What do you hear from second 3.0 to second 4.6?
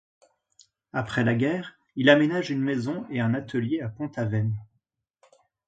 et un atelier à Pont-Aven.